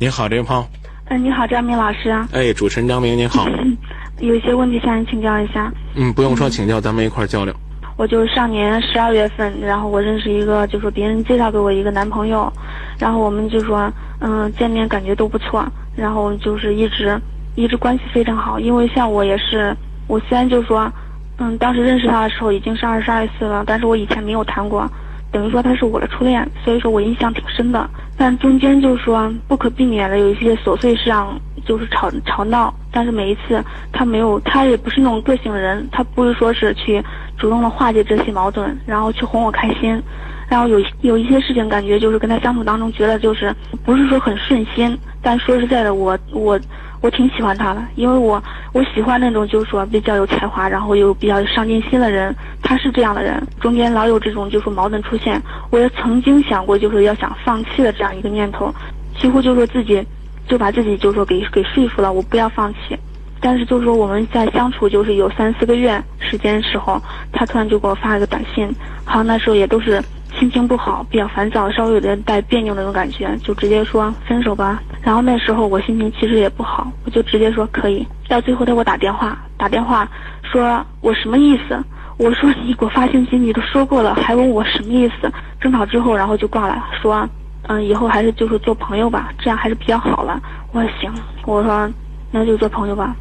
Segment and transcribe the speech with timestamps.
[0.00, 0.66] 您好，这位朋友。
[1.10, 2.08] 嗯，你好，张明老师。
[2.32, 3.46] 哎，主持人张明，您好。
[4.20, 5.70] 有一些问题向您请教一下。
[5.94, 7.54] 嗯，不用说请教，咱们一块儿交流。
[7.98, 12.50] 我就是上年十二月份，然后我认识一个，就说别人介绍给我一个男朋友，
[12.98, 15.62] 然后我们就说，嗯，见面感觉都不错，
[15.94, 17.20] 然后就是一直
[17.54, 18.58] 一直关系非常好。
[18.58, 19.76] 因为像我也是，
[20.06, 20.90] 我虽然就说，
[21.36, 24.90] 嗯，当时认识他的时候已经是二十二岁了，但是我以前没有谈过。
[25.32, 27.88] 等于说他是我的初恋，所以说我印象挺深的。
[28.16, 37.02] 但中间就是说不可避免的有一些琐碎事上就是吵吵闹，但是每一次他没有，他也不是那种个性的人，他不是说是去
[37.38, 40.02] 主动的化解这些矛盾，然后去哄我开心。
[40.48, 46.58] 然后有有一些事情感觉就是跟他相处当中觉得就是不是说很顺心，但说实在的，我我。
[47.00, 52.34] 我挺喜欢他的，因为我我喜欢那种就是说比较有才华，然后又比较有上进心的人。
[52.62, 55.40] 他是这样的人，中间老有这种就是矛盾出现。
[55.70, 58.72] 我也曾经想过，就是要想放弃的这样一个念头，
[59.18, 60.06] 几乎就是说自己
[60.46, 62.98] 就把自己就说给给说服了，我不要放弃。
[63.40, 67.00] 但是就是说我们在相处就是有三四个月时间的时候，
[67.32, 68.68] 他突然就给我发了个短信，
[69.04, 70.02] 好像那时候也都是。
[70.38, 74.80] 心情不好，比较烦躁，稍微有点带别扭那种感觉，就直接说分手吧。
[75.02, 78.06] 然后那时候我心情其实也不好，我就直接说可以。
[78.28, 80.08] 到最后他给我打电话，打电话
[80.42, 81.82] 说我什么意思？
[82.18, 85.32] 我说你给我发信息，你都说过了，还问我什么意思？
[85.60, 87.28] 争吵之后，然后就挂了，说
[87.68, 90.40] 嗯，以后还是就是做朋友吧，这样还是比较好了。
[90.72, 91.12] 我说行，
[91.46, 91.90] 我说
[92.30, 93.16] 那就做朋友吧。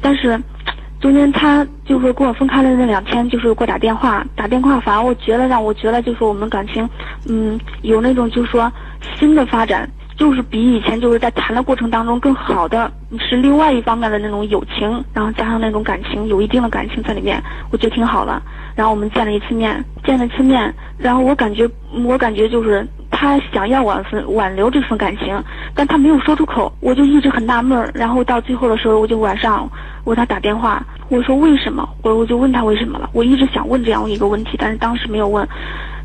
[0.00, 0.40] 但是。
[1.00, 6.86] 中间他就是跟我分开了那两天，就是给我打电话，打电话反而我觉得让我觉得就是我们感情，
[7.26, 8.70] 嗯，有那种就是说
[9.18, 18.40] 新的发展，就是比以前就是在谈的过程当中更好的，是另外一方面的那种友情，然后加上那种感情，有一定的感情在里面，我觉得挺好的。
[18.76, 21.66] 然后我们见了一次面，见了一次面，然后我感觉
[22.04, 25.42] 我感觉就是他想要挽分挽留这份感情，
[25.74, 27.90] 但他没有说出口，我就一直很纳闷。
[27.94, 29.66] 然后到最后的时候，我就晚上。
[30.04, 31.88] 我给他打电话，我说为什么？
[32.02, 33.08] 我我就问他为什么了。
[33.14, 35.48] 我一直想问这样一个问题，但是当时没有问。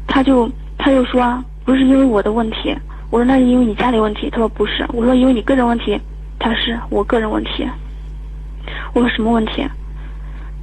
[0.07, 2.73] 他就他就说不是因为我的问题。
[3.15, 4.29] 我说那是因为你家里问题。
[4.29, 4.85] 他说不是。
[4.89, 5.97] 我说因为你个人问题。
[6.37, 7.65] 他是我个人问题。
[8.93, 9.65] 我说什么问题？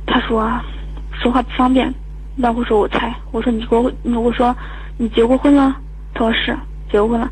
[0.04, 0.46] 他说
[1.12, 1.90] 说话不方便。
[2.36, 3.10] 那我说我猜。
[3.30, 4.54] 我说你给我我说
[4.98, 5.74] 你结过婚了？
[6.12, 6.54] 他说是
[6.90, 7.30] 结过婚了。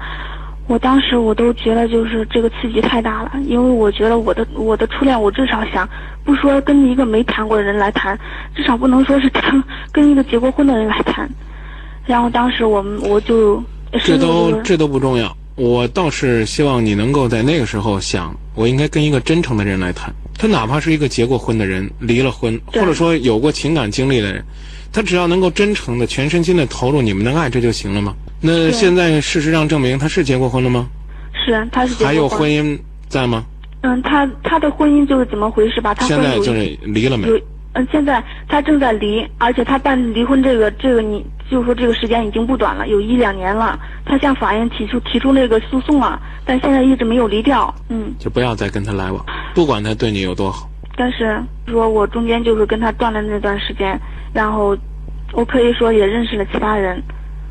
[0.68, 5.86] 我当时我都觉得就是这个刺激太大了，因为我觉得我的我的初恋，我至少想
[6.24, 8.18] 不说跟一个没谈过的人来谈，
[8.54, 9.42] 至少不能说是跟
[9.92, 11.28] 跟一个结过婚的人来谈。
[12.06, 13.62] 然后当时我们我就
[14.04, 20.12] 这都这都不重要，我倒是希望你能够在那个时候想，我应该跟一个真诚的人来谈。
[20.38, 24.42] 他哪怕是一个结过婚的人，离了婚，或者说有过情感经历的人，
[24.90, 28.14] 他只要能够真诚的、全身心的投入你们的爱，这就行了吗？
[28.40, 30.88] 那现在事实上证明他是结过婚了吗？
[31.44, 32.02] 是，他是。
[32.02, 32.78] 还有婚姻
[33.08, 33.44] 在吗？
[33.82, 35.92] 嗯，他他的婚姻就是怎么回事吧？
[35.92, 37.28] 他现在就是离了没？
[37.28, 37.38] 有，
[37.72, 43.78] 嗯，现在他正在离，而且他办离婚这个这个，你就说这个时间已经不短了，有一两年了。
[44.04, 47.72] 他向法院提出提出那个诉讼了，但现在一直没有离掉。
[47.88, 48.12] 嗯。
[48.18, 50.68] 就不要再跟他来往，不管他对你有多好。
[50.96, 53.98] 但是说我中间就是跟他断了那段时间，
[54.32, 54.76] 然后
[55.32, 57.00] 我可以说也认识了其他人。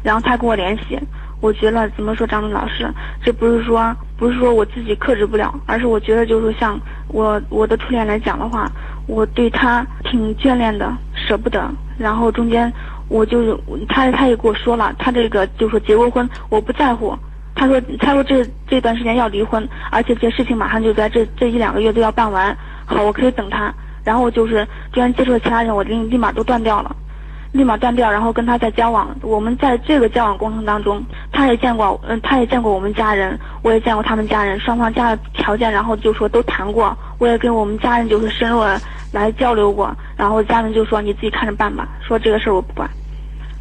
[0.02, 0.98] 然后他跟我联系，
[1.42, 2.90] 我觉得怎么说，张明老师，
[3.22, 6.80] 这不是说不是说我自己克制不了，而是我觉得就是像
[7.10, 8.72] 我我的初恋来讲的话，
[9.10, 11.68] 我对他挺眷恋的，舍不得。
[11.98, 12.72] 然后中间
[13.08, 13.58] 我就是
[13.90, 17.18] 他他也跟我说了，他这个就说结过婚，我不在乎。
[17.56, 22.56] 他说他说这这段时间要离婚，而且这事情马上就在这这一两个月都要办完。
[22.86, 23.74] 好，我可以等他。
[24.04, 26.96] 然后就是居然接触了其他人，我立立马都断掉了。
[27.52, 29.10] 立马断掉，然后跟他在交往。
[29.24, 36.96] 我们在这个交往过程当中，他也见过，嗯，他也见过我们家人，我也见过他们家人，双方家的条件，然后就说都谈过。
[37.18, 38.80] 我也跟我们家人就是深入了
[39.12, 42.90] 来交流过，然后家人就说你自己看着办吧，说这个事儿我不管。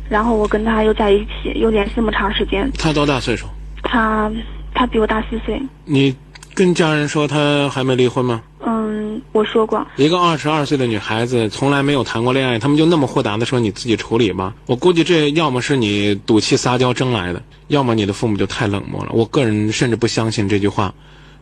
[0.08, 2.70] 然后我跟他又在一起，又联系那么长时间。
[2.78, 3.46] 他多大岁数？
[3.82, 4.30] 他
[4.74, 5.60] 他比我大四岁。
[5.84, 6.14] 你
[6.54, 8.42] 跟家人说他还没离婚吗？
[8.60, 14.54] 嗯，我说过，一个二十二岁的女孩子从来没有谈过恋爱，他们就那么豁达的说你自己处理吧。
[14.66, 19.10] 我估计这要么是你赌气撒娇争来的，要么你的父母就太冷漠了。
[19.12, 20.92] 我个人甚至不相信这句话，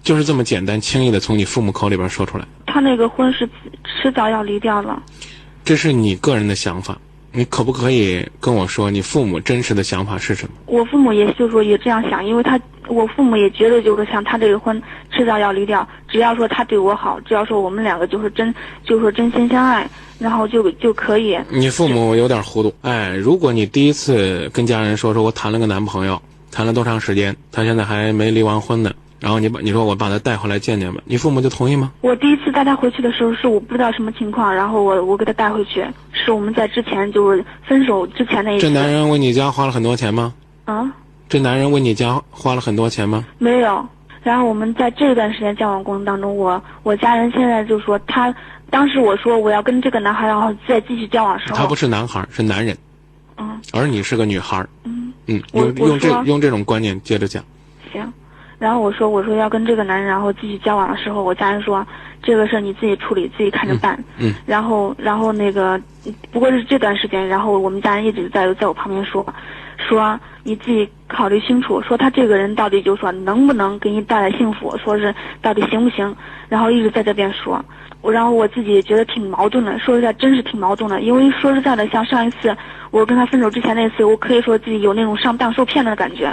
[0.07, 2.47] 就是这么简单轻易的从你父母口里边说出来。
[2.65, 3.45] 他那个婚是
[3.85, 5.03] 迟早要离掉了，
[5.65, 6.97] 这是你个人的想法。
[7.33, 10.53] 你可不可以跟我说，你父母真实的想法是什么？
[10.67, 14.81] 我父母也就说也这样想，因为他我父母也觉得就是像他这个婚
[15.13, 18.55] 迟早要离掉，只要说他对我好，只要说我们两个就是真
[18.85, 21.37] 就是说真心相爱，然后就就可以。
[21.51, 26.23] 你父母有点糊涂，哎，如果你第一次跟家人说说我谈了个男朋友，
[26.53, 31.91] 谈了多长时间，他现在还没离完婚呢，然后你把你说我把他带回来见见吧，你父母就同意吗？
[32.03, 38.67] 我第一次带他回去的时候是我不知道什么情况，然后我我给他带回去，是我们在之前就是分手之前那一次。
[38.67, 40.35] 这男人为你家花了很多钱吗？
[40.67, 40.93] 啊，
[41.29, 43.25] 这男人为你家花了很多钱吗？
[43.39, 43.87] 没有。
[44.23, 48.35] 然后我们在这段时间交往过程当中，我我家人现在就说他
[48.71, 52.77] 当时我说我要跟这个男孩然后再继续交往的时候，他不是男孩，是男人，
[53.37, 54.67] 嗯而你是个女孩。
[54.85, 57.43] 嗯嗯，用用这用这种观念接着讲。
[57.93, 58.13] 行。
[58.59, 61.87] 然后我说我说要跟这个男人然后继续交往的时候，我家人说
[62.23, 63.95] 这个事儿你自己处理，自己看着办。
[64.19, 65.81] 嗯嗯然后然后那个
[66.31, 69.27] 不过是这段时间，然后我们家人一直在在我旁边说
[69.89, 76.15] 说你自己考虑清楚，说他这个人到底就说能不能给你带来幸福，说是到底行不行，
[76.49, 77.65] 然后一直在这边说。
[78.03, 82.57] 我然后我自己也觉得挺矛盾的，说实在真是挺矛盾的，因为说实在的，像上一次
[82.93, 86.27] 我跟他分手之前那次，我可以说自己有那种上当受骗的感觉。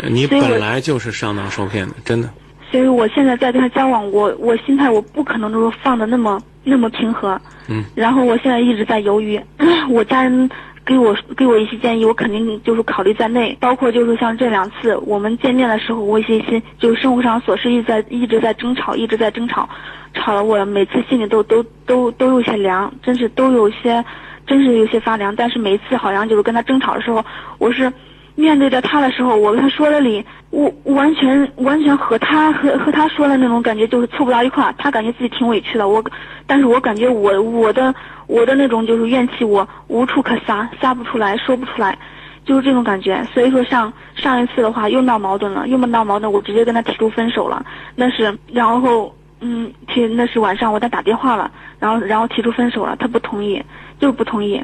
[0.00, 2.30] 呃你本来就是上当受骗的，真的。
[2.70, 7.40] 所以我现在在跟他交往，我我心态我不可能就是放的那么那么平和。
[7.68, 7.84] 嗯。
[7.96, 9.40] 然后我现在一直在犹豫，
[9.90, 10.48] 我家人
[10.86, 13.54] 给我给我一些建议，我肯定就是考虑在内。
[13.60, 19.68] 包括就是像这两次我们见面的时候，我一些心就是生活上琐事一直在一直在争吵，一直在争吵，
[20.14, 24.02] 吵得我每次心里都都都都有些凉，真是都有些，
[24.46, 25.34] 真是有些发凉。
[25.34, 27.22] 但是每一次好像就是跟他争吵的时候，
[27.58, 27.92] 我是。
[28.36, 34.74] 面对着他的时候，我跟他说的理，我完全完全和他和和他说的那种感觉就是凑不到一块儿。
[34.76, 36.04] 他感觉自己挺委屈的，我，
[36.46, 37.94] 但是我感觉我我的
[38.26, 41.98] 我的那种就是怨气，我无处可撒，撒不出来，说不出来，
[42.44, 43.24] 就是这种感觉。
[43.32, 47.64] 所以说上上一次的话又闹矛盾了，又闹矛盾，我直接跟他提出分手了。
[47.94, 53.62] 那是然后嗯提那是晚上我给他打电话了，然后然后提出分手了，他不同意，
[53.98, 54.62] 就是不同意，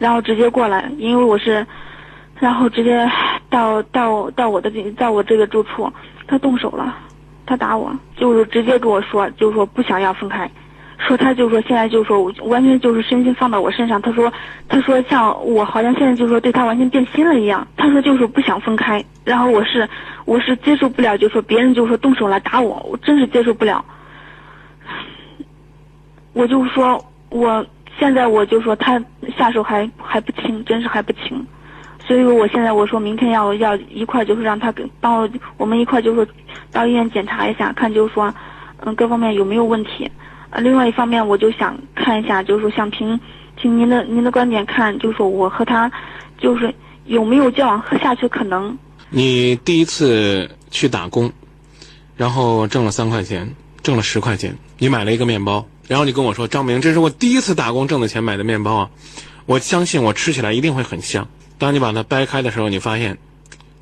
[0.00, 1.64] 然后直接过来，因为我是。
[2.42, 3.08] 然后直接
[3.48, 5.88] 到到到我的这，在我这个住处，
[6.26, 6.92] 他动手了，
[7.46, 10.50] 他打我，就是直接跟我说，就是说不想要分开，
[10.98, 14.32] 说他就说现在就说完全就是身心放到我身上，他说
[14.68, 19.88] 他说像我好像现在就说对他完全变心了一样，他说就是不想分开，然后我是
[20.24, 23.84] 我是接受不了，就说别人就说动手来打我，我真是接受不了，
[26.32, 27.64] 我就说我
[28.00, 29.00] 现在我就说他
[29.38, 31.46] 下手还还不轻，真是还不轻。
[32.12, 35.26] 所以我现在我说明天要要一块就是让他给帮我
[35.56, 36.28] 我们一块就是
[36.70, 38.32] 到医院检查一下，看就是说
[38.80, 40.10] 嗯各方面有没有问题。
[40.50, 43.18] 呃，另外一方面我就想看一下，就是说想凭
[43.56, 45.90] 凭您的您的观点看，就是说我和他
[46.36, 46.74] 就是
[47.06, 48.76] 有没有交往和下去可能。
[49.08, 51.32] 你第一次去打工，
[52.14, 58.90] 然后挣了三块钱，挣了十块钱，你买了一个面包，然后你跟我说张明，这是我第一次打工挣的钱买的面包啊，
[59.46, 61.26] 我相信我吃起来一定会很香。
[61.62, 63.16] 当你把它掰开的时候，你发现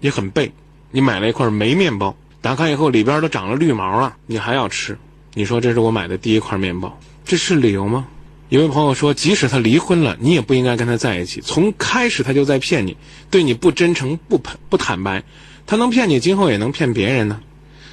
[0.01, 0.53] 你很背。
[0.91, 4.99] 你买了一块霉面包，打开以后里边都长了绿毛了，你还要吃。
[5.33, 8.07] 你说这是我买的第一块面包，这是理由吗？
[8.51, 11.41] 有位朋友说，即使他离婚了，你也不应该跟他在一起。
[11.41, 12.99] 从开始他就在骗你，
[13.31, 14.37] 对你不真诚、不
[14.69, 15.23] 不坦白，
[15.67, 17.41] 他能骗你，今后也能骗别人呢。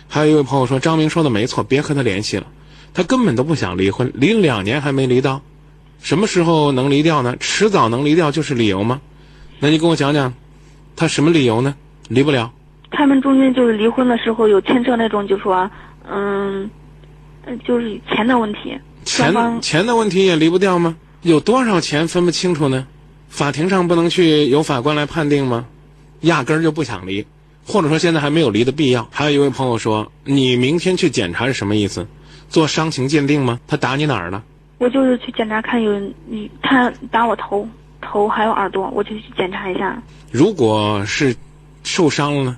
[0.09, 2.45] 还有一位朋友说，张明说的没错，别和他联系了，
[2.93, 5.41] 他根本都不想离婚，离两年还没离到，
[6.01, 7.37] 什么时候能离掉呢？
[7.39, 8.99] 迟早能离掉就是理由吗？
[9.59, 10.33] 那你跟我讲讲，
[10.95, 11.75] 他什么理由呢？
[12.09, 12.51] 离不了。
[12.91, 15.69] 他们中间就是离婚的时候有牵扯那种，就说
[16.09, 16.69] 嗯，
[17.65, 18.77] 就是钱的问题。
[19.03, 20.95] 钱钱的问题也离不掉吗？
[21.21, 22.87] 有多少钱分不清楚呢？
[23.29, 25.65] 法庭上不能去由法官来判定吗？
[26.21, 27.25] 压根儿就不想离，
[27.65, 29.07] 或者说现在还没有离的必要。
[29.11, 32.07] 还有一位朋友说，你明天去检查是什么意思？
[32.49, 33.59] 做伤情鉴定吗？
[33.67, 34.43] 他打你哪儿了？
[34.77, 37.67] 我就是去检查看有你他打我头。
[38.07, 40.01] 头还有耳朵，我就去检查一下。
[40.31, 41.35] 如果是
[41.83, 42.57] 受伤了呢，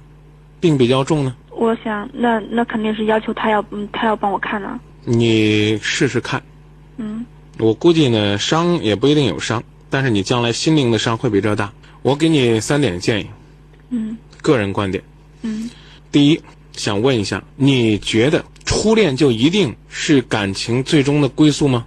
[0.59, 1.35] 病比较重呢？
[1.51, 4.79] 我想，那那肯定是要求他要，嗯，他要帮我看呢。
[5.03, 6.41] 你试试看。
[6.97, 7.25] 嗯。
[7.57, 11.71] 我估计呢，伤也不一定有伤，但是你将来心灵的伤会比这大。
[12.01, 13.27] 我给你三点建议。
[13.89, 14.17] 嗯。
[14.41, 15.03] 个人观点。
[15.41, 15.69] 嗯。
[16.11, 16.41] 第一，
[16.73, 21.85] 想问一下，你觉得初恋就一定是感情最终的归宿吗？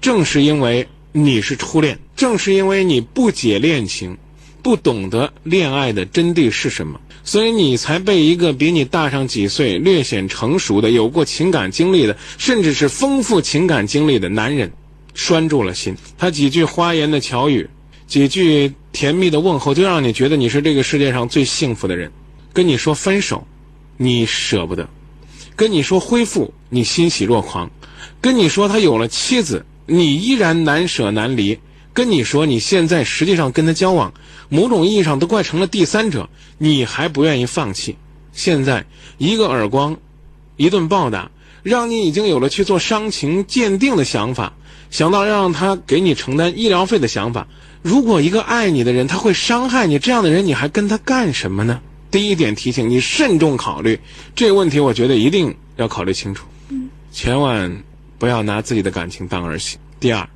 [0.00, 1.96] 正是因为你是初恋。
[2.22, 4.16] 正是因为你不解恋情，
[4.62, 14.70] 不懂得恋爱的真谛是什么，所以你才被一个比你大上几岁、略显成熟的、有过情感经历的，甚至是丰富情感经历的男人
[15.14, 15.96] 拴住了心。
[16.16, 17.68] 他几句花言的巧语，
[18.06, 22.08] 几句甜蜜的问候，就让你觉得你是这个世界上最幸福的人。
[22.52, 23.44] 跟你说分手，
[23.96, 24.84] 你舍不得；
[25.56, 27.66] 跟你说恢复，你欣喜若狂；
[28.20, 31.58] 跟你说他有了妻子，你依然难舍难离。
[31.94, 34.12] 跟你说，你现在实际上跟他交往，
[34.48, 37.96] 某种意义上都快成了第三者，你还不愿意放弃。
[38.32, 38.84] 现在
[39.18, 39.96] 一个耳光，
[40.56, 41.30] 一顿暴打，
[41.62, 44.54] 让你已经有了去做伤情鉴定的想法，
[44.90, 47.46] 想到让他给你承担医疗费的想法。
[47.82, 51.80] 如果一个爱你的人他会伤害你，这样的人你还跟他干什么呢？
[52.10, 53.98] 第一点提醒你慎重考虑
[54.34, 56.46] 这个问题，我觉得一定要考虑清楚，
[57.10, 57.82] 千万
[58.18, 59.78] 不要拿自己的感情当儿戏。
[59.98, 60.28] 第二，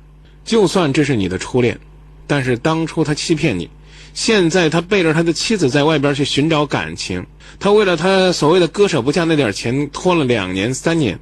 [0.47, 1.77] 就算这是你的初恋，
[2.25, 3.69] 但是当初他欺骗你。
[4.13, 7.23] 现在他背着他的妻子在外边去寻找感情，
[7.59, 11.19] 他为了他所谓的割舍不下那点钱拖了两年三年，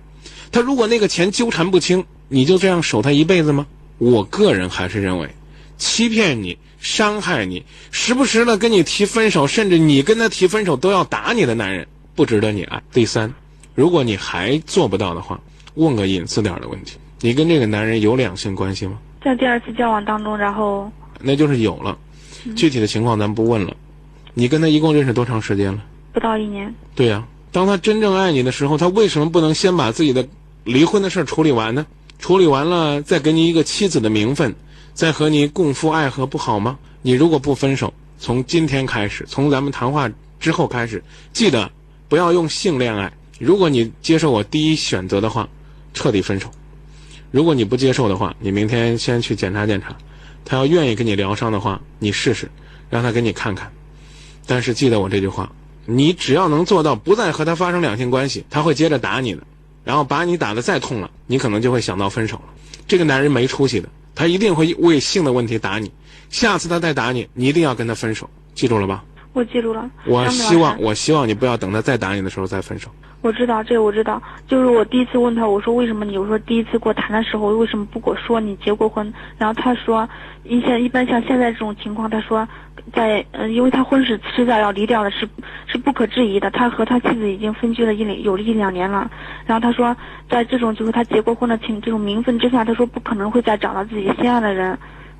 [0.51, 3.65] 他如果那个钱纠缠不清，你就这样守他一辈子吗？
[3.97, 5.27] 我个人还是认为，
[5.75, 12.79] 欺骗你、伤害你、时不时的跟你提分手，甚至你跟他提分手都要打你的男人，不值得你爱。
[12.93, 13.33] 第三，
[13.73, 15.41] 如果你还做不到的话，
[15.73, 18.99] 问个隐私点的问题：你跟这个男人有两性关系吗？
[19.25, 20.87] 在第二次交往当中，然后
[21.19, 21.97] 那就是有了。
[22.55, 23.75] 具体的情况咱不问了，
[24.35, 25.83] 你跟他一共认识多长时间了？
[26.13, 26.71] 不到一年。
[26.93, 30.27] 对呀，当他真正爱你的时候，他为什么不能先把自己的
[30.63, 31.83] 离婚的事处理完呢？
[32.19, 34.53] 处理完了再给你一个妻子的名分，
[34.93, 36.77] 再和你共赴爱河，不好吗？
[37.01, 40.07] 你如果不分手，从今天开始，从咱们谈话
[40.39, 41.03] 之后开始，
[41.33, 41.67] 记得
[42.07, 43.11] 不要用性恋爱。
[43.39, 45.49] 如果你接受我第一选择的话，
[45.95, 46.47] 彻底分手；
[47.35, 49.93] 如果你不接受的话，你明天先去检查检查。
[50.45, 52.49] 他要愿意跟你疗伤的话，你试试，
[52.89, 53.69] 让他给你看看。
[54.45, 55.51] 但是记得我这句话，
[55.85, 59.43] 你只要能做到不再和他发生两性关系，他会接着打你的，
[59.83, 62.43] 然后把你打的再痛了，你可能就会想到分手了。
[62.87, 65.91] 这个男人没出息的，他一定会为性的问题打你。
[66.29, 69.03] 下次他再打你，你一定要跟他分手，记住了吧？
[69.35, 69.87] 我记住了。
[70.05, 72.89] 我希望，我希望你不要等他再打你的时候再分手。
[73.21, 74.21] 我知道这个，我知道。
[74.47, 79.13] 就是我第一次问他，我说为什么你我说第一次跟我谈的时候为什么不跟我说你结过婚？
[79.37, 80.07] 然后他说，
[80.45, 82.47] 一些一般像现在这种情况，他说，
[82.93, 85.27] 在嗯，因为他婚是迟早要离掉的，是
[85.65, 86.49] 是不可质疑的。
[86.51, 89.09] 他和他妻子已经分居了一两有了一两年了。
[89.45, 89.93] 然后他说，
[90.29, 94.77] 在这种就是他结过婚的情这种名分之下，他说不可能会再找到自己心爱的人，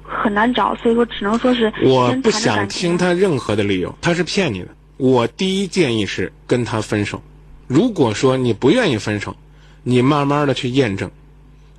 [0.08, 0.76] 很难找。
[0.76, 4.68] 所以说只能说是我不想听他任何的理由，他是骗你的。
[4.98, 7.22] 我第一建议是跟他分手。
[7.68, 9.36] 如果说你不愿意分手，
[9.84, 11.10] 你慢慢的去验证，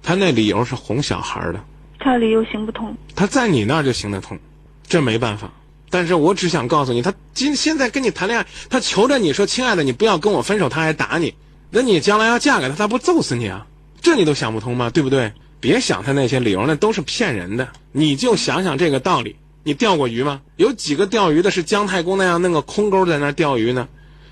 [0.02, 1.64] 他那理由是哄小孩的，
[1.98, 4.38] 他的理由行不通，他在你那儿就行得通，
[4.86, 5.50] 这没办法。
[5.88, 11.32] 但是我只想告诉你，他今现在跟你谈恋爱，他求着你说：“亲爱的，你不要跟我分手。”他还打你，
[11.70, 13.64] 那你将来要嫁给他，他不揍死你啊？
[14.02, 14.90] 这你都想不通吗？
[14.90, 15.32] 对不对？
[15.66, 17.68] 别想他那些理由，那都是骗人的。
[17.90, 19.34] 你就想想这个道理。
[19.64, 20.40] 你钓过鱼吗？
[20.58, 23.88] 有几个钓鱼的是姜太公那样弄个空钩在那钓鱼呢？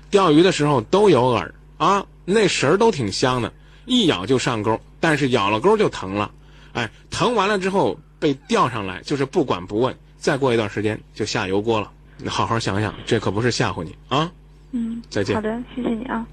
[0.09, 3.51] 钓鱼的时候都有饵啊，那食儿都挺香的，
[3.85, 6.31] 一咬就上钩，但是咬了钩就疼了，
[6.71, 11.91] 哎，疼完了之后被钓上来就是不管不问，再过一段时间就下油锅了。
[12.15, 14.31] 你好好想想，这可不是吓唬你啊。
[14.71, 15.35] 嗯，再见。
[15.35, 16.25] 好的，谢谢你啊。